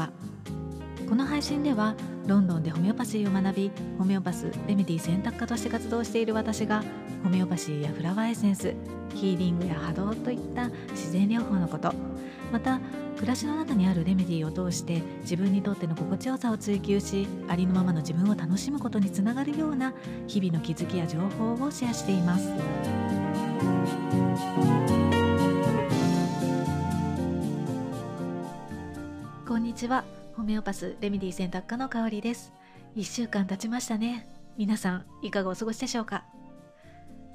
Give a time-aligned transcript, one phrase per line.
[0.00, 0.10] 葉
[1.08, 1.94] この配信では
[2.26, 6.84] ロンドンでホメオパシーを学びホメオパスレメディ選択科として活動している私が
[7.24, 8.74] ホメオパシーやフラワーエッセンス
[9.14, 11.92] ヒーリングや波動といった自然療法のこと
[12.52, 12.80] また
[13.16, 19.92] 暮らしの中にあるレメディを通して自分にとっての心地よさを追求しありのままの自分を楽しむことにつながるような
[20.26, 22.48] 日々の気づきや情報をシェアしています。
[29.60, 30.04] んにちは。
[30.36, 32.54] ホメオパスレメディ選択科の香りです。
[32.96, 34.26] 1週間経ちましたね。
[34.56, 36.24] 皆さんいかがお過ごしでしょうか？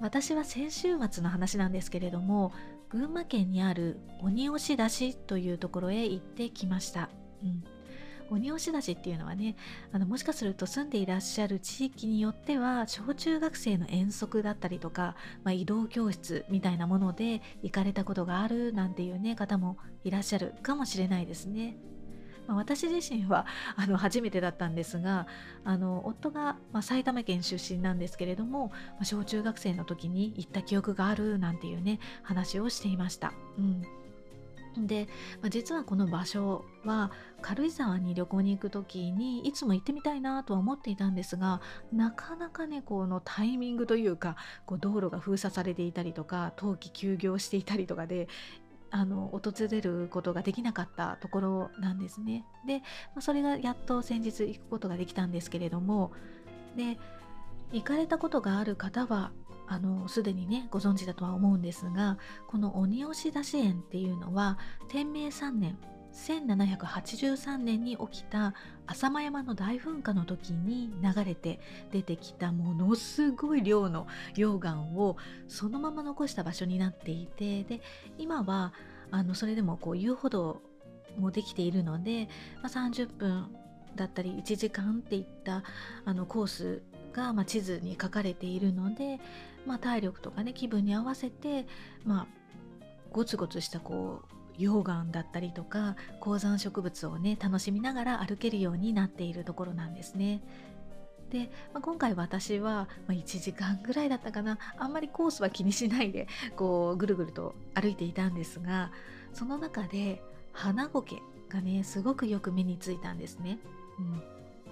[0.02, 2.52] 私は先週末の話なんですけれども
[2.90, 7.10] 群馬県にある鬼押出しというところへ行ってきました、
[7.44, 7.64] うん、
[8.30, 9.56] 鬼押出しっていうのはね
[9.94, 21.78] あのもしかすると住んでいらっしゃる地域によっては小中学生の遠足だったりとか、まあ、移動教室みたいなもので行かれたことがあるなんていうね方もいらっしゃるかもしれないですね。
[22.48, 25.28] まあ、私自身はあの初めてだったんですが
[25.64, 33.34] あの夫が、まあ、埼玉県出身なんですけれども、まあ、小中学生の時に行った記憶があるなんていうね話をしていました。
[33.58, 33.84] うん
[34.78, 35.08] で、
[35.42, 41.62] まあ、実はこの場所は軽井沢に旅行に行く時にいつも行ってみたいなとは思っていたんですが
[41.94, 44.36] なかなかねこのタイミングというか
[44.66, 48.28] こう道路が封鎖されていたりとか冬季休業していたりとかで
[48.92, 52.46] あの訪れることができなかったところなんですね。
[52.66, 52.82] で、
[53.16, 56.12] まそれがやっと先日行くことができたんですけれども
[56.76, 56.98] で
[57.72, 59.32] 行かれたことがある方は
[59.68, 64.58] あのすでにねご存知だとは思うんですがこの鬼押出し園っていうのは
[64.90, 65.78] 天明3年
[66.16, 68.54] 1783年に起きた
[68.88, 71.60] 浅間山の大噴火の時に流れて
[71.92, 75.18] 出てきたものすごい量の溶岩を
[75.48, 77.82] そのまま残した場所になっていてで
[78.18, 78.74] 今は
[79.12, 80.62] あのそれでもこう遊歩道
[81.20, 82.30] もできているので、
[82.64, 83.56] まあ、30分
[83.96, 85.64] だったり1時間っていった
[86.06, 89.20] あのコースが、まあ、地図に書かれているので、
[89.66, 91.66] まあ、体力とかね気分に合わせて、
[92.04, 92.28] まあ、
[93.12, 100.42] ゴツゴツしたこう溶岩だったりとか高山植物をね楽しみながら歩けるようになっているところなんですね。
[101.30, 108.92] で、まあ、今回私は、ま1時間ぐらいだったかなあんまりコースは気にしないでこうぐるぐると歩いていたんですが
[109.34, 110.22] その中で
[110.54, 111.18] 花苔
[111.50, 113.60] がねすごくよく目についたんですね。
[114.00, 114.24] うん、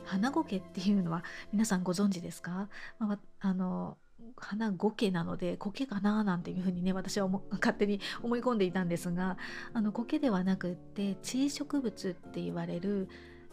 [0.05, 3.97] 花苔っていうのは皆さんご存知ですか、まあ、あの
[4.35, 9.37] 花苔なので苔かななんていうふうにね私は 勝手に思い込んでいたんですが
[9.73, 13.07] あの苔ではなくって地植物って言われる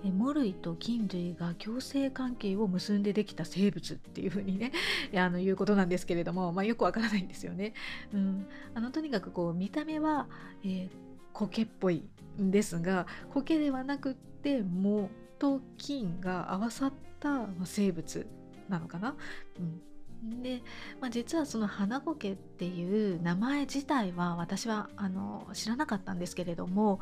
[0.08, 4.72] モ類と菌類が共生関係を結んでできた生物っていうふうにね
[5.14, 7.74] あのいうことなんですけれども、まあ、よくわからないんですよね。
[8.14, 10.26] うん、あのとにかくこう見た目は、
[10.64, 10.90] えー、
[11.34, 12.08] 苔っぽい
[12.40, 18.26] んですが苔ではなくって藻と菌が合わさった生物
[18.68, 19.16] なのかな。
[19.58, 19.82] うん
[20.22, 20.62] で、
[21.00, 27.00] まあ、実はその花苔っていう名前自体は私はあの知らなかったんですけれども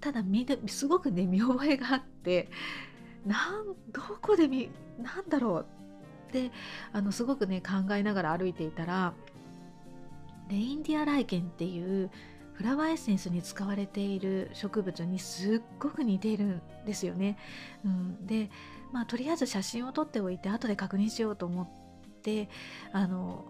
[0.00, 0.22] ただ
[0.66, 2.50] すごくね見覚えがあって
[3.24, 4.70] なんどこで見
[5.00, 5.66] なんだろう
[6.28, 6.50] って
[6.92, 9.14] あのすごくね考えながら歩いていたら
[10.48, 12.10] レインディアライケンっていう
[12.54, 17.38] フラワーエッセンスに使われている植物にすっごく似ているんですよね。
[17.84, 18.50] うん、で、
[18.92, 21.68] まあ、とりあえず写真を撮っておいて後で確認しようと思っ
[22.22, 22.48] て
[22.92, 23.44] あの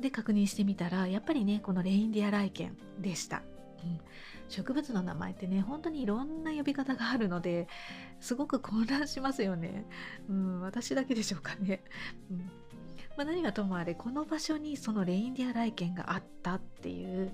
[0.00, 3.42] で確認してみたらやっぱりねこのレインディアライケンでした。
[3.82, 4.00] うん、
[4.48, 7.68] 植物の名前ってね本当にいろんな呼び方があるので
[8.18, 9.84] すごく混乱しますよね。
[10.28, 11.82] うん、私だけでしょうかね。
[12.30, 12.50] うん
[13.16, 17.32] まあ、何はともあれこの場所にそのレインディアライケンがあったっていう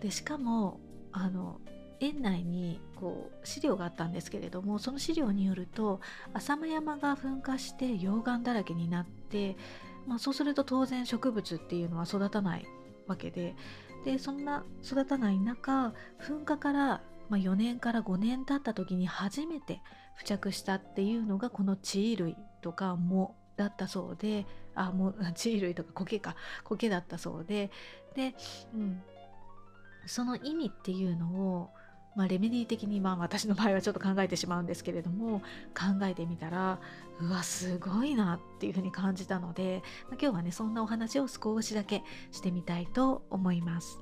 [0.00, 0.80] でしかも
[1.12, 1.60] あの
[2.00, 6.00] 園内にこう資料があったんですけれどもその資料によると
[6.34, 9.56] 浅間山が噴火して溶岩だらけになって
[10.06, 12.66] まあ、そうすると当然植物っていうのは育たない
[13.06, 13.54] わけで
[14.04, 19.80] でそんな育たない中噴火から、まあ、4年から5年経った時に初めて
[20.16, 26.36] 付着したっていうのがこの地衣類とか藻だったそうであもう 地衣類とか苔か。
[26.64, 27.70] 苔だったそうで。
[28.14, 28.34] で、
[28.74, 29.02] うん、
[30.06, 31.70] その意味っていうのを
[32.16, 35.40] まあ、レメディ的にまあ私の場合はちょっと考えてしまうんですけれども
[35.74, 36.78] 考えてみたら
[37.20, 44.00] うわすごいなっていうふうに感じたので、まあ、今日はねそんなお話を少しだけしてみたいと思います。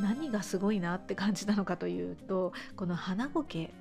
[0.00, 3.72] 何がすごいなって感じたのかというとこの花苔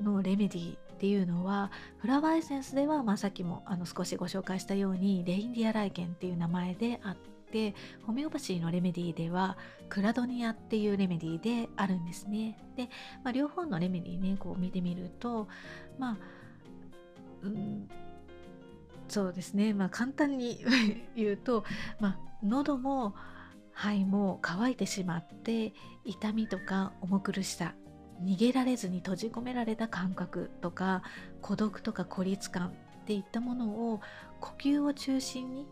[0.00, 7.16] のレメディっていうのはフラワーエッセンスでは、まあ、さっきもあの少しご紹介したようにレインディアライケンっていう名前であっ
[7.54, 9.56] てホメオパシーのレメディーでは
[9.88, 12.58] クラドニアっていうレメディーであるんですね。
[12.76, 12.88] で、
[13.22, 15.46] まあ、両方のレメディーねこう見てみると
[15.96, 16.18] まあ、
[17.44, 17.88] うん、
[19.06, 20.64] そうですねまあ簡単に
[21.14, 21.64] 言うと、
[22.00, 23.14] まあ、喉も
[23.72, 25.74] 肺も乾いてしまって
[26.04, 27.74] 痛みとか重苦しさ
[28.20, 31.02] 逃げられずに閉じ込められた感覚とか
[31.40, 34.00] 孤独とか孤立感っていったものを
[34.40, 35.66] 呼吸を中心に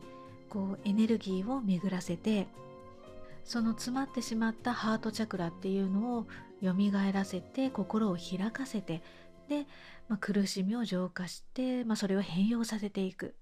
[0.53, 2.47] こうエネルギーを巡らせて
[3.43, 6.27] その詰まってしまったハートチャクラっていうのを
[6.63, 6.75] 蘇
[7.11, 9.03] らせて心を開かせて
[9.49, 9.67] で、
[10.11, 13.35] まあ、苦しみを浄化して、まあ、それを変容させていく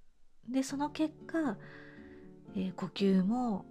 [0.48, 1.56] でその結果、
[2.54, 3.64] えー、呼吸も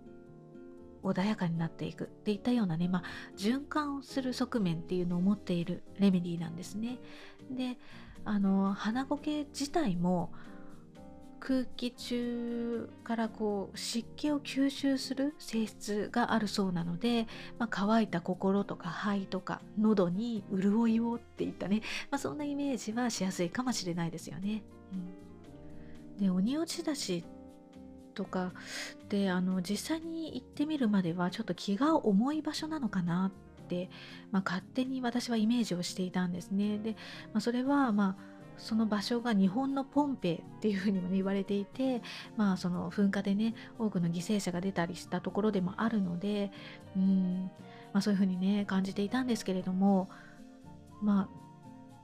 [1.02, 3.04] 穏やかになっていくっていったようなね、まあ、
[3.38, 7.00] 循環をする側面っていうのを持っているレメディーなんですね。
[7.50, 7.78] で
[8.26, 10.34] あの鼻ゴケ自体も
[11.40, 17.28] 空気中からこう湿気を吸収する性質があるそうなので、
[17.58, 21.82] まあ、乾いた心とか肺とか喉に潤いをっていったね、
[22.12, 24.64] まあ、そんなイメージはしやすいかもしれないですよね。
[26.18, 27.24] うん、で鬼落ちだし
[28.14, 28.54] とか
[29.08, 33.32] であの実際に行ってみるまではちょっと気が重い場所なのかな
[33.64, 33.90] って、
[34.32, 36.80] まあ、勝手に私はイメージをしていたんですね。
[36.80, 36.98] で、
[37.34, 42.02] まあ、それはまあその場所が日本のポンペイっていうふうにも、ね、言われていて、
[42.38, 46.52] まあ、その噴火でね多くの犠牲者が出たりしたところでもあるので
[46.96, 47.50] うん、
[47.94, 50.10] まあ、そういうふうにね感じていたんですけれども
[51.02, 51.40] まあ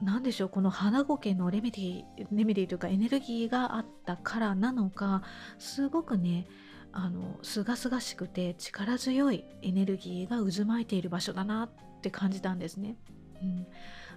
[0.02, 5.24] 何でしょうこの花苔のレメディレメディというかエネルギーがあったからなのか
[5.58, 6.48] すごくね
[6.92, 11.70] あの清々しくて力強いエネルギーが渦巻いている場所だなっ
[12.02, 12.96] て感じたんですね。
[13.46, 13.68] うん、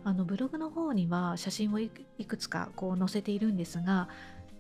[0.05, 4.09] あのブログの方には写真をいくつかこう載せているんですが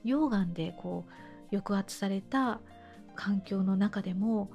[0.04, 2.60] 溶岩でこう抑圧された
[3.16, 4.50] 環境の中でも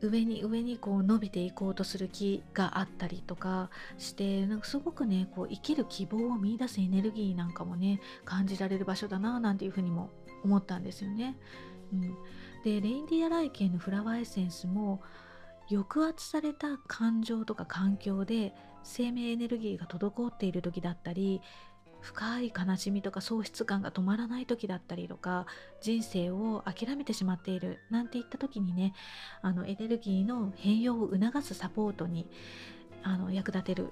[0.00, 10.10] 上に上にこう伸びていこうとする気があったりとかしてなんかすごくねこう生きる希望を見いだすエネルギーなんかもね感じられる場所だななんていうふうにも
[10.44, 11.36] 思ったんですよね。
[11.92, 12.00] うん、
[12.62, 15.00] でレインディアライケンのフラワーエッセンスも
[15.70, 18.54] 抑圧された感情とか環境で
[18.84, 21.40] 生命エネルギーが滞っている時だったり
[22.00, 25.46] 深い悲しみとか喪失感が止まらない時だったりとか
[25.80, 28.94] 人生を諦めてしまっているなんていった時にね
[29.42, 32.28] あのエネルギーの変容を促すサポートに
[33.02, 33.90] あの役立てる、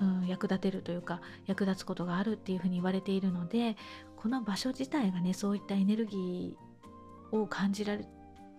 [0.00, 3.76] うん、役立てるというか役立つことがあるっていうふうに言われているので
[4.16, 8.04] この場所自体がねそういったエネルギーを感じられ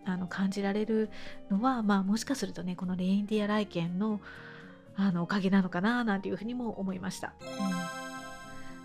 [0.05, 1.09] あの感じられる
[1.49, 4.19] のは、まあ、もしかするとねこのレインディア来県の
[4.97, 7.33] あのおかげなのかななんていうふうにも思いました。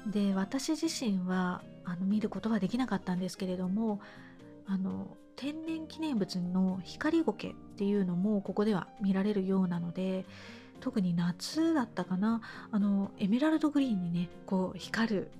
[0.04, 4.00] うん、で私自身はあの見ることはできなかったんですけれども
[4.66, 10.26] あの天然記念物の光苔っていうのもここでは見られるようなので
[10.80, 12.40] 特に夏だったかな
[12.70, 15.30] あのエメラルドグリーンにねこう光る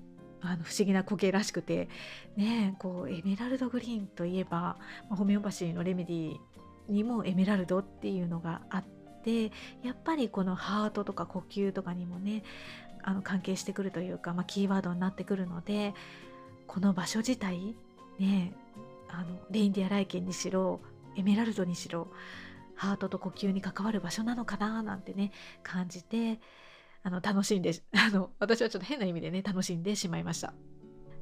[0.43, 1.89] あの不思議な苔らしくて
[2.37, 4.77] ねこうエメラルドグリーンといえば、ま
[5.13, 6.37] あ、ホメオパシーのレメディ
[6.89, 8.85] にもエメラルドっていうのがあっ
[9.23, 9.45] て
[9.83, 12.43] やっぱりこのハートとか呼吸とかにもね
[13.03, 15.95] あの関係してくるというか、まあ、キーワードになってくるので
[16.67, 17.75] この場所自体
[18.19, 18.53] ね
[19.09, 20.81] あのレインディア来県にしろ
[21.17, 22.09] エメラルドにしろ
[22.75, 25.33] ハートと呼吸に関わる場所なのかななんてね
[25.63, 26.41] 感じて
[27.03, 30.55] あの楽しんで あの私はちょっと変な意味でね楽しんでしまいました。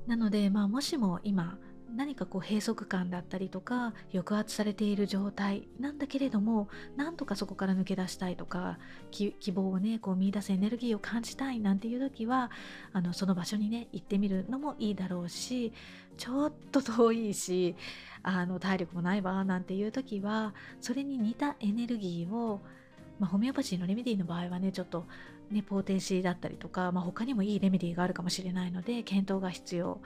[0.07, 1.59] なのでまあもしも今
[1.95, 8.79] 何かこう閉塞感だったりとか抑圧されている状態なんだけれどもなんとかそこから抜け出したいとか
[9.11, 12.51] 希望をねこう見出すエネルギーを感じたいなんていう時は
[12.93, 15.73] あのその場所にね行ってみるのもいいだろうし
[16.17, 17.75] ちょっと遠いし
[18.23, 22.61] あの体力もないわなんていう時はそれに似たエネルギーを、
[23.19, 25.07] まあ、ホメオパシーのレメディーの場合はねちょっと
[25.51, 30.01] ね、ポーテンシーだったりとか、まあ、他にもいいレメディーがあるかもしれないので検討が必要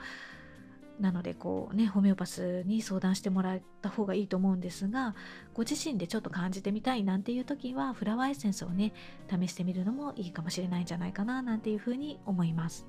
[0.99, 5.15] なのでこうねホメオパスに相談してもらった方がいいと思うんですが
[5.53, 8.93] ご自身でちょっと感じてみたいなんていう時はフラワーエッセンスをね
[9.29, 12.87] 試してみるのもいいかもしれないんじゃないかななんていうふうに思います。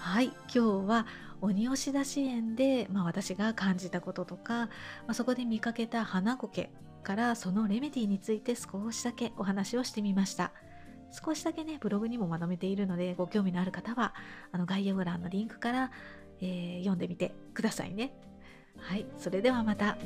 [0.00, 1.06] はい今日は
[1.40, 4.68] 鬼押し出し園で、まあ、私が感じたこととか、ま
[5.08, 6.70] あ、そこで見かけた花苔
[7.02, 10.52] からそのレメディについて少しだけお話をしてみました。
[11.12, 14.14] 少しだけね、ブログにもまとめているので、ご興味のある方は、
[14.50, 15.90] あの概要欄のリンクから、
[16.40, 18.14] えー、読んでみてくださいね。
[18.78, 19.98] はい、それではまた。